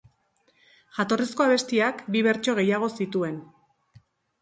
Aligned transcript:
Jatorrizko 0.99 1.47
abestiak 1.47 2.03
bi 2.17 2.25
bertso 2.31 2.59
gehiago 2.63 2.93
zituen... 3.01 3.41